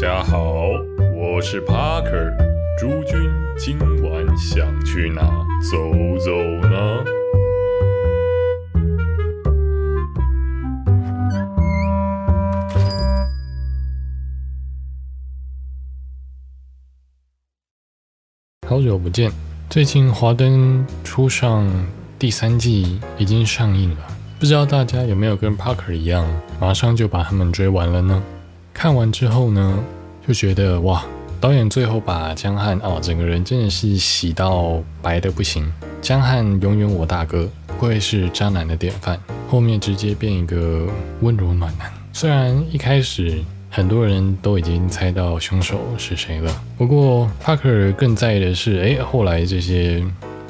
[0.00, 0.70] 大家好，
[1.14, 2.34] 我是 Parker。
[2.78, 5.20] 诸君今晚想去哪
[5.60, 5.76] 走
[6.18, 6.30] 走
[6.66, 7.04] 呢？
[18.66, 19.30] 好久不见，
[19.68, 21.68] 最近《华灯初上》
[22.18, 23.96] 第三季已经上映了，
[24.38, 26.26] 不知道大家有没有跟 Parker 一样，
[26.58, 28.22] 马上就把他们追完了呢？
[28.72, 29.78] 看完之后呢，
[30.30, 31.04] 就觉得哇，
[31.40, 35.68] 导演最后把江汉哦，整个人真的是洗到白的不行。
[36.00, 39.18] 江汉永远我大哥，不愧是渣男的典范。
[39.48, 40.86] 后面直接变一个
[41.22, 41.92] 温柔暖男。
[42.12, 50.00] 虽然一开始很多人都已经猜到凶手是谁了，不过帕克更在意的是，哎，后来这些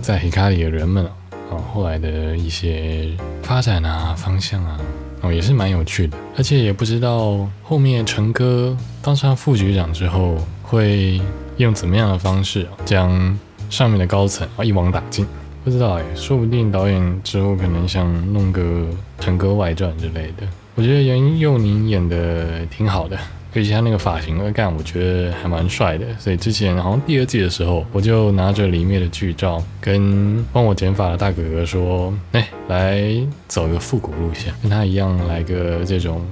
[0.02, 1.06] 在黑咖里的人们
[1.50, 3.08] 啊，后来的一些
[3.42, 4.78] 发展啊，方向啊。
[5.22, 11.20] 哦，也是蛮有趣的，而且也不知道后面陈哥当上副局长之后，会
[11.58, 15.26] 用怎么样的方式将上面的高层啊一网打尽。
[15.62, 18.86] 不知道哎，说不定导演之后可能想弄个
[19.18, 20.48] 陈哥外传之类的。
[20.74, 23.18] 我觉得袁佑宁演的挺好的。
[23.54, 26.06] 而且他那个发型，我干，我觉得还蛮帅的。
[26.18, 33.02] 所以之前好像第二季的时候，我就拿着里面的剧照，跟帮我剪发的大哥哥说：“哎，来
[33.48, 36.22] 走个复古路线，跟他一样来个这种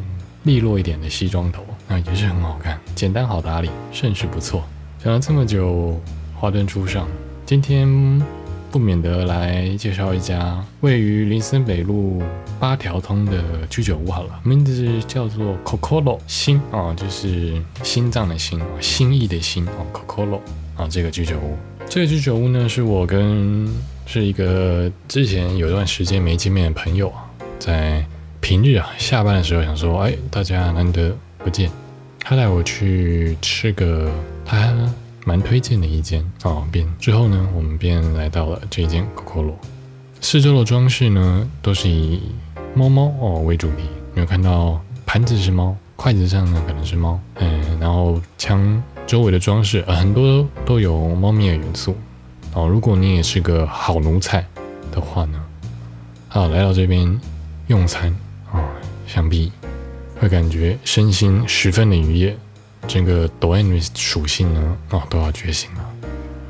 [0.45, 4.63] 利落一点的西装头，那也是很好看，简单好打理，甚是不错。”
[5.03, 6.01] 想了这么久，
[6.35, 7.09] 华灯初上，
[7.45, 8.38] 今天。
[8.71, 12.23] 不免得来介绍一家位于林森北路
[12.61, 20.41] 八条通的居酒屋好了，名字叫做 Cocolo 心啊，就是心脏的心，心意的心哦，Cocolo
[20.77, 21.57] 啊，这个居酒屋，
[21.89, 23.67] 这个居酒屋呢，是我跟
[24.05, 27.25] 是一个之前有段时间没见面的朋友啊，
[27.59, 28.05] 在
[28.41, 31.71] 平日啊下班的时候想说，哎，大家难得不见，
[32.21, 34.11] 他带我去吃个
[34.45, 34.73] 他。
[35.29, 39.53] 蛮推荐的一间哦，便之后呢，我们便来到了这间 COCO
[40.23, 42.23] 四周的装饰呢，都是以
[42.75, 43.83] 猫猫哦为主题。
[44.15, 51.95] 你有看到盘子是猫，筷子上呢可能是猫，嗯，然后墙周围的装饰呃很多都有猫咪的元素
[52.55, 52.67] 哦。
[52.67, 54.43] 如果你也是个好奴才
[54.91, 55.45] 的话呢，
[56.31, 57.21] 啊来到这边
[57.67, 58.11] 用餐
[58.51, 58.65] 啊，
[59.07, 59.53] 想必
[60.19, 62.35] 会感觉身心十分的愉悦。
[62.89, 65.85] 整个抖 M 属性呢，啊都要觉醒了。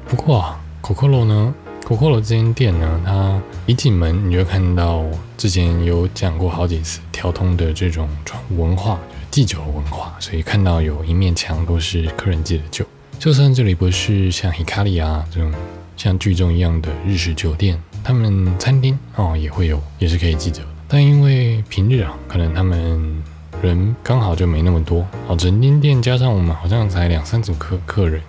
[0.07, 1.53] 不过啊，Cocolo 呢
[1.85, 5.05] ，Cocolo 这间店呢，它一进门你就看到
[5.37, 8.09] 之前有讲过好几次调通的这种
[8.57, 12.87] 文化，就是祭酒文化，所以看到有一面墙都是客人祭的酒。
[13.19, 15.53] 就算这里不是像 Hikari 啊这种
[15.97, 20.63] 像剧中一样的日式酒店，他们餐厅哦也会有，也是可以祭酒。
[20.87, 23.23] 但因为平日啊，可能他们。
[23.63, 28.21] 人刚好就没那么多哦，整间店加上我们好像才两三组客客人。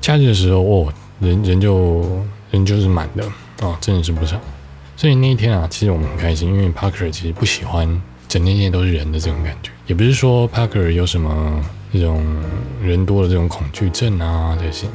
[0.00, 3.24] 假日的时候哦，人人就人就是满的
[3.60, 4.40] 哦，真的是不少。
[4.96, 7.86] 所以那一天啊，其实我们很开心，因为 Parker 其实不喜欢
[8.26, 11.62] 整间店都是人的这种感觉，也不是说 Parker 有什么
[11.92, 12.22] 这种
[12.82, 14.86] 人多的这种恐惧症啊这些，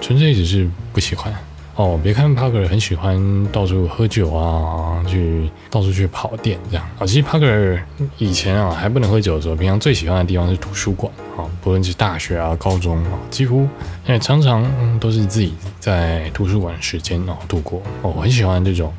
[0.00, 1.34] 纯粹只是不喜欢。
[1.80, 3.18] 哦，别看 Parker 很喜欢
[3.50, 7.06] 到处喝酒啊，去到处去跑店这样啊。
[7.06, 7.80] 其实 Parker
[8.18, 13.60] 以前啊还不能喝酒的时候，平常最喜欢的地方是图书馆啊，不论是大学啊、高中啊，几乎
[14.06, 14.62] 因为常常
[15.00, 18.92] 都是自己在图书馆时间哦度过哦，我很喜欢这种，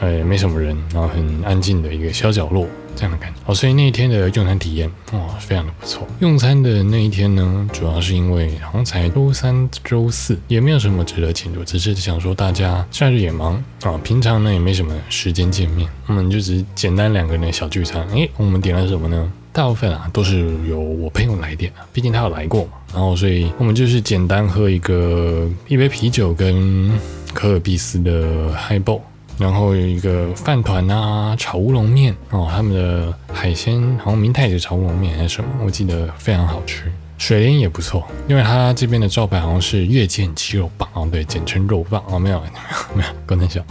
[0.00, 2.66] 哎，没什么人，然后很安静的一个小角落。
[2.94, 6.06] 这样的感觉哦，所以那一天的用餐体验哦，非常的不错。
[6.20, 18.06] 用餐的那一天呢，主要是因为好像才周三、周四，也没有什么值得庆祝，只是想说大家假日也忙啊，平常呢也没什么时间见面，我们就只简单两个人的小聚餐。
[18.10, 19.32] 诶，我们点了什么呢？
[19.52, 22.72] 大部分啊都是由我朋友来点的，毕竟他有来过嘛。
[22.92, 26.90] 然后，所以我们就是简单喝一个一杯啤酒跟
[27.32, 29.00] 可尔必斯的 Highball。
[29.38, 36.84] 然后有一个饭团啊，炒乌龙面哦，他们的海鲜好像明太子炒乌龙面还是什么，我记得非常好吃。
[37.16, 43.64] 水莲也不错，因为它这边的招牌好像是月见鸡肉棒哦，对，简称肉棒哦，没有没有没有，刚才讲，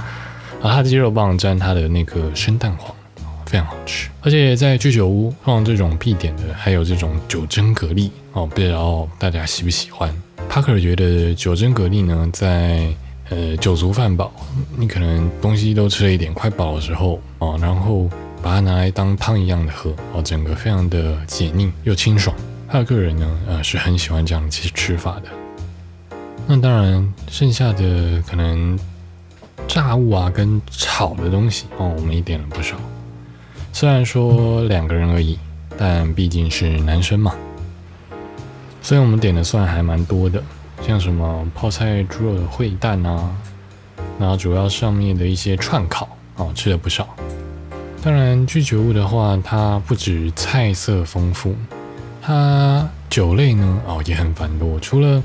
[0.62, 2.96] 啊，它的鸡肉棒沾它的那个生蛋黄，
[3.46, 4.10] 非常好吃。
[4.22, 10.14] 而且在居酒屋放这种必点的，还有这种九蒸蛤蜊哦，不知道大家喜不喜欢？
[10.50, 12.88] 帕克尔觉得九蒸蛤蜊呢，在
[13.36, 14.32] 呃，酒足饭饱，
[14.78, 18.08] 你可能东西都吃了一点，快饱的时候哦，然后
[18.44, 22.36] 把它拿来当汤一样的喝哦，整个非常的解腻又清爽。
[22.70, 25.24] 他个人呢，呃，是很喜欢这样吃吃法的。
[26.46, 28.78] 那当然，剩下的可能
[29.68, 32.76] 炸物啊跟炒的东西哦，我们也点了不少。
[33.72, 35.40] 虽然说两个人而已，
[35.76, 37.34] 但毕竟是男生嘛。
[38.84, 40.44] 所以我们点的算还蛮多的，
[40.86, 43.32] 像什么泡菜猪肉的烩蛋啊，
[44.20, 47.08] 然后主要上面的一些串烤哦，吃了不少。
[48.04, 51.56] 当然，居酒屋的话，它不止菜色丰富，
[52.22, 54.78] 它酒类呢哦也很繁多。
[54.82, 55.24] 除了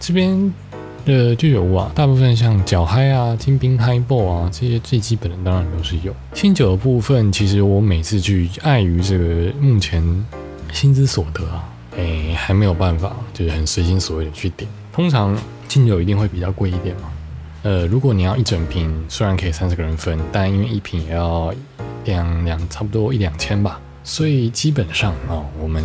[0.00, 0.52] 这边
[1.04, 6.14] 的居酒屋啊，大部分像脚嗨啊、金冰嗨爆啊这些最基本的，当然都是有。
[6.32, 10.02] 清酒的部分，其实我每次去，碍于这个目前
[10.72, 11.68] 薪资所得啊，
[11.98, 14.66] 哎还没有办法，就是很随心所欲的去点。
[14.94, 15.36] 通常
[15.68, 17.12] 清酒一定会比较贵一点嘛。
[17.64, 21.52] 呃，如果你要一整瓶，虽然可以三十个人分，但因为一瓶也要。
[22.04, 25.82] 两两差不多一两千吧，所以基本上哦，我们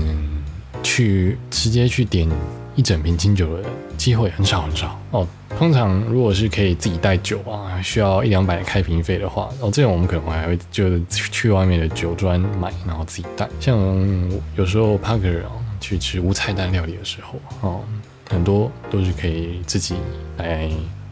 [0.83, 2.29] 去直接去点
[2.75, 3.63] 一整瓶清酒的
[3.95, 5.25] 机会很少很少哦。
[5.57, 13.47] 通常如果是可以自己带酒啊，需要一两百开瓶费的话，哦，这种我们可能还会就是去外面的酒庄买，然后自己带。
[13.61, 13.79] 像
[14.57, 15.39] 有时候 Parker
[15.79, 17.79] 去吃无菜单料理的时候哦，
[18.29, 19.95] 很多都是可以自己
[20.37, 20.69] 来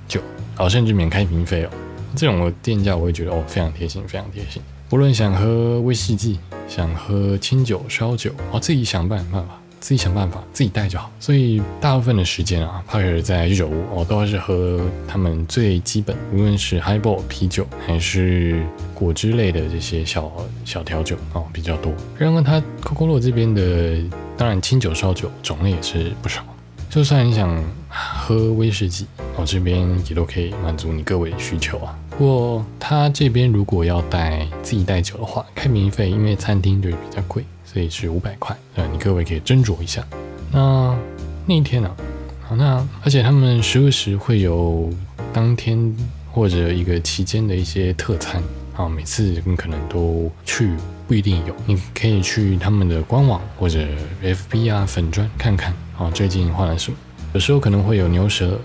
[0.08, 0.22] 酒，
[0.58, 1.70] 哦，甚至免开瓶费哦。
[2.16, 4.62] 这种店家我会觉得哦，非常贴心，非常贴心。
[4.92, 11.12] 无论想喝威士忌，想喝清酒、烧酒，哦，自己想办办法，自己想办法，自己带就好。
[11.20, 20.32] 所以大部分的时间啊，帕克在居酒屋，哦，都是喝他们最基本，无论是 highball 啤酒，还是果汁类的这些小
[20.64, 21.92] 小调酒，哦，比较多。
[22.18, 24.02] 然而，它 COCO 这边的，
[24.38, 26.42] 当然清酒、烧酒种类也是不少。
[26.90, 29.06] 就算你想喝威士忌，
[29.36, 31.96] 我，这边也都可以满足你各位的需求啊。
[32.10, 38.56] 不过他这边如果要带自己带酒的话，开瓶费因为餐厅就是比较贵，所以是五百块。
[38.76, 40.04] 呃，你各位可以斟酌一下。
[40.52, 40.98] 那
[41.46, 41.96] 那一天呢？
[42.42, 44.90] 好，那而且他们时不时会有
[45.34, 45.96] 当天
[46.32, 48.42] 或者一个期间的一些特餐
[48.76, 50.72] 啊，每次你可能都去
[51.08, 53.86] 不一定有，你可以去他们的官网或者
[54.24, 56.98] FB 啊粉砖看看啊，最近换了什么。
[57.34, 58.60] 有时候可能会有牛舌。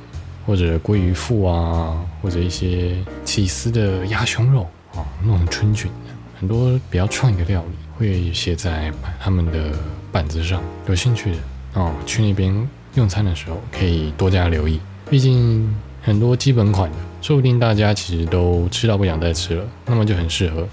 [0.44, 5.88] 或者鲑鱼腹啊，或者一些起司的鸭胸肉啊，弄成春卷，
[6.37, 9.70] 很多比较创意的料理会写在他们的
[10.11, 10.61] 板子上。
[10.88, 11.37] 有兴趣的
[11.75, 14.81] 哦，去那边用餐的时候可以多加留意。
[15.08, 20.67] 毕竟很多基本款的，说不定大家其实都吃到不想再吃了，那么就很适合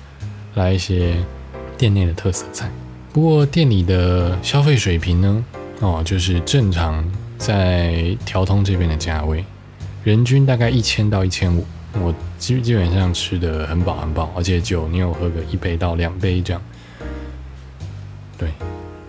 [0.55, 1.15] 来一些
[1.77, 2.67] 店内的特色菜。
[3.13, 5.45] 不过店里的消费水平呢，
[5.79, 7.03] 哦，就是正常
[7.37, 9.45] 在调通这边的价位。
[10.03, 16.61] 人均大概一千到一千五，我基基本上吃的很饱很饱，而且酒你有喝个一杯到两杯这样，
[18.37, 18.49] 对，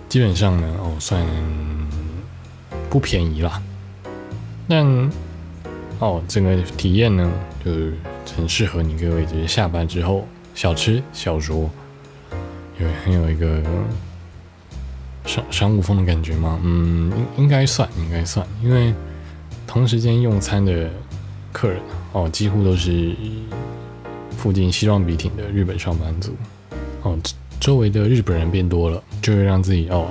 [0.08, 1.24] 基本上呢哦算
[2.88, 3.60] 不便宜啦。
[4.68, 5.10] 但
[5.98, 7.30] 哦整个体验呢
[7.64, 7.94] 就是
[8.36, 11.68] 很适合你各位，就是下班之后小吃小酌，
[12.78, 13.62] 有很有一个
[15.30, 16.58] 商商务风的感觉吗？
[16.64, 18.92] 嗯，应应该算应该算，因为。
[19.66, 20.90] 同时间用餐的
[21.52, 21.80] 客人
[22.12, 23.14] 哦，几乎都是
[24.36, 26.34] 附近西装笔挺的日本上班族
[27.02, 27.16] 哦，
[27.60, 30.08] 周围的日本人变多了，就会让自己哦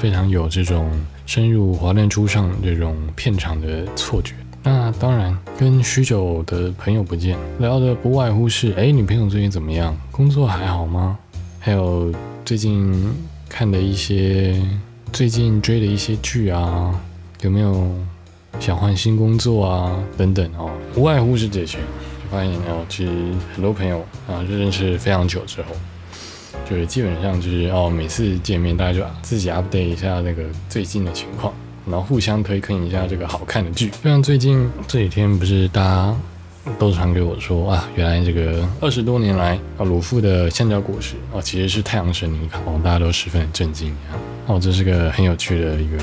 [0.00, 0.90] 非常有这种
[1.26, 4.32] 深入华灯初上这种片场的错觉。
[4.62, 9.94] 那当然，跟许久的朋友不见，聊的不外乎是哎，女朋友最近怎么样？
[10.10, 11.18] 工作还好吗？
[11.60, 12.10] 还有
[12.46, 13.14] 最近
[13.52, 14.58] 看的一些、
[15.12, 16.98] 最近追的一些剧啊，
[17.42, 17.92] 有没有？
[18.60, 21.78] 想换新工作啊，等等哦，无外乎是这些。
[21.78, 23.10] 就发现哦，其实
[23.54, 25.68] 很多朋友啊，认识非常久之后，
[26.68, 31.52] 就是基本上就是哦，每次见面大家就自己 update 一下那个最近的情况，
[31.86, 33.88] 然后互相推坑一下这个好看的剧。
[34.02, 36.16] 就像最近这几天不是大家
[36.78, 44.14] 都传给我说啊，原来这个二十多年来啊，鲁夫的橡胶果实哦，其实是太阳神尼卡哦，大家都十分震惊啊
[44.46, 45.98] 哦，这是个很有趣的一个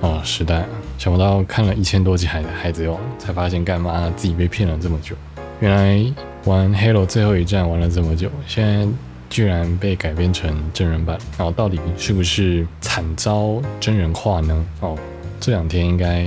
[0.00, 0.64] 哦时代。
[0.98, 5.16] 想不到看了一千多集《海海贼王》，才发现干嘛自己被骗了这么久。
[5.60, 6.14] 原来
[6.44, 8.86] 玩《Halo 最后一战》玩了这么久，现在
[9.28, 14.66] 居然被改编成真人版，然后到底是不是惨遭真人化呢？
[14.80, 14.96] 哦，
[15.40, 16.26] 这两天应该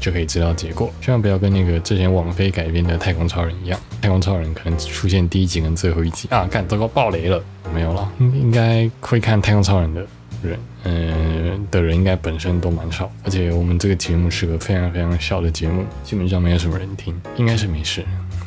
[0.00, 0.92] 就可以知道结果。
[1.00, 6.48] 千万不要跟那个之前网飞改编的《太空超人》一样，《太空超人》可能出现第一集跟最后一集啊！
[6.50, 7.40] 干，糟糕，爆雷了，
[7.72, 8.10] 没有了。
[8.18, 10.00] 应该会看《太空超人》的
[10.42, 10.58] 人。
[10.82, 18.02] 嗯，的人应该本身都蛮少，而且我们这个节目是个非常非常小的节目，基本上没有什么人听，应该是没事。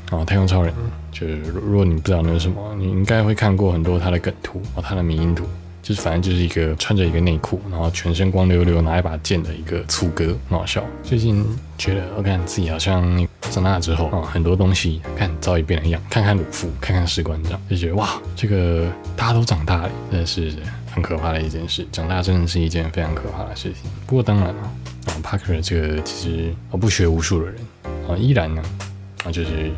[0.09, 0.73] 啊，太空超人
[1.11, 5.45] 就是，如果你不知道那是什么，你应该会看过很多他的梗图哦，他的迷因图，
[5.83, 10.81] 就是反正就是一个穿着一个内裤，然后全身光溜溜，拿一把剑的一个粗哥，很好笑。
[11.03, 11.45] 最近
[11.77, 20.53] 觉得我看自己好像长大之后啊，很多东西看早已变了样，看看鲁夫，看看士官长，就觉得哇，这个大家都长大了，真的是
[20.89, 21.85] 很可怕的一件事。
[21.91, 23.91] 长大真的是一件非常可怕的事情。
[24.07, 24.61] 不过当然了，
[25.07, 27.55] 啊，帕克这个其实啊不学无术的人
[28.07, 28.63] 啊，依然呢
[29.25, 29.69] 啊就是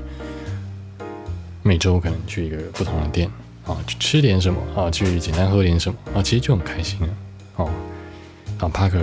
[1.64, 3.28] 每周可能去一个不同的店。
[3.65, 4.89] 啊，去吃点什么啊？
[4.91, 6.22] 去简单喝点什么啊？
[6.22, 7.07] 其实就很开心了。
[7.55, 7.69] 哦，
[8.60, 9.00] 啊，帕克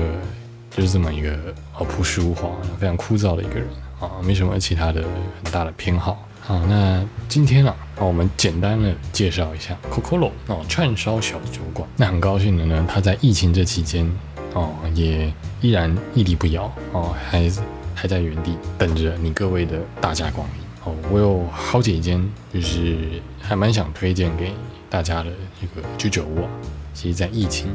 [0.71, 1.33] 就是这么一个
[1.75, 3.66] 啊朴实无华、非常枯燥的一个人
[4.00, 5.02] 啊，没什么其他的
[5.42, 6.26] 很大的偏好。
[6.40, 11.88] 好，那今天啊，啊，我们简单的介绍一下 Cocolo 哦，串烧小酒馆。
[11.97, 14.11] 那很高兴的呢，他在疫情这期间
[14.54, 17.50] 哦，也依然屹立不摇哦，还
[17.95, 20.62] 还在原地等着你各位的大驾光临。
[20.85, 22.21] 哦，我有好几间，
[22.53, 22.97] 就是
[23.41, 24.53] 还蛮想推荐给
[24.91, 26.47] 大家的这个居酒屋。
[26.93, 27.69] 其实，在疫情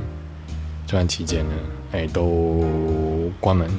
[0.85, 1.55] 这段期间呢，
[1.93, 2.63] 哎，都
[3.39, 3.69] 关门，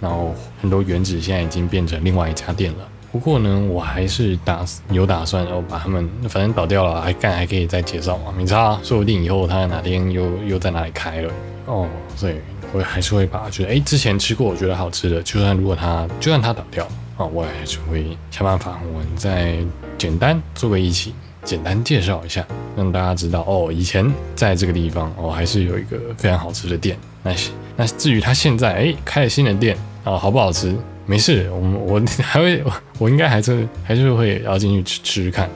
[0.00, 2.88] 然后很多原址现在已经变成另外一家店了。
[3.10, 11.32] 不过呢，我还是打有打算，然后把他们反正倒掉了，还干还可以再介绍嘛，没差，说不定以后他哪天又又在哪里开了
[11.64, 12.34] 哦，所以
[12.72, 16.86] 我还是会把就是哎之前吃过我觉得好吃的，就算如果他就算他倒掉。
[17.18, 19.56] 啊，我还是会想办法，我再
[19.98, 22.46] 简单做个一起，简单介绍一下，
[22.76, 26.96] 让大家知道哦，以前在这个地方哦，还是有一个非常好吃的店。
[27.24, 27.34] 那
[27.76, 30.72] 那至于他现在哎开了新的店啊，好不好吃？
[31.06, 32.62] 没事，我们我 还会，
[32.98, 35.50] 我应该还是还是会要进去吃吃看。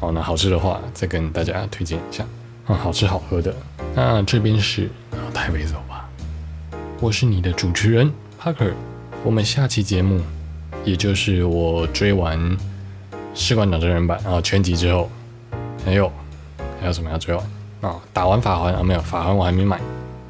[0.00, 2.24] 哦，那好吃的话再跟大家推荐一下
[2.66, 3.54] 啊，好吃好喝的。
[3.94, 4.90] 那这边是
[5.32, 6.08] 台北走吧，
[6.98, 8.10] 我是你的主持人
[8.42, 8.72] Parker，
[9.22, 10.20] 我们下期节目。
[10.84, 12.38] 也就是我追完
[13.34, 15.08] 《士官长真人版》啊全集之后，
[15.84, 16.10] 还有
[16.80, 17.44] 还有什么要追完
[17.80, 18.00] 啊？
[18.12, 19.00] 打完法环啊没有？
[19.00, 19.76] 法环我还没买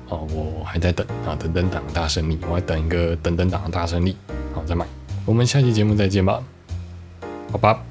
[0.08, 4.16] 啊，我还在等啊，等等党大胜利，我还等一个等等党的大胜利，
[4.54, 4.84] 好再买。
[5.24, 6.42] 我们下期节目再见吧，
[7.50, 7.82] 好吧。